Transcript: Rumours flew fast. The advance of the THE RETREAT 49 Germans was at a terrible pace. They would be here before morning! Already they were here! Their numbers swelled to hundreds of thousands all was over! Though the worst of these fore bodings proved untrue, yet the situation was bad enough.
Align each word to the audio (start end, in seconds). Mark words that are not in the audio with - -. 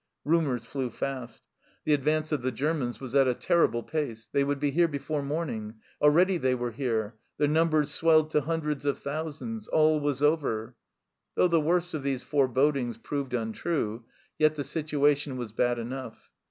Rumours 0.25 0.65
flew 0.65 0.89
fast. 0.89 1.43
The 1.83 1.93
advance 1.93 2.31
of 2.31 2.41
the 2.41 2.47
THE 2.49 2.53
RETREAT 2.53 2.67
49 2.69 2.75
Germans 2.79 2.99
was 3.01 3.13
at 3.13 3.27
a 3.27 3.35
terrible 3.35 3.83
pace. 3.83 4.29
They 4.33 4.43
would 4.43 4.59
be 4.59 4.71
here 4.71 4.87
before 4.87 5.21
morning! 5.21 5.75
Already 6.01 6.37
they 6.37 6.55
were 6.55 6.71
here! 6.71 7.17
Their 7.37 7.47
numbers 7.47 7.91
swelled 7.91 8.31
to 8.31 8.41
hundreds 8.41 8.83
of 8.85 8.97
thousands 8.97 9.67
all 9.67 9.99
was 9.99 10.23
over! 10.23 10.75
Though 11.35 11.49
the 11.49 11.61
worst 11.61 11.93
of 11.93 12.01
these 12.01 12.23
fore 12.23 12.47
bodings 12.47 12.97
proved 12.97 13.35
untrue, 13.35 14.05
yet 14.39 14.55
the 14.55 14.63
situation 14.63 15.37
was 15.37 15.51
bad 15.51 15.77
enough. 15.77 16.31